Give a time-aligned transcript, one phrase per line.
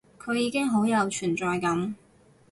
[0.17, 1.93] 佢已經好有存在感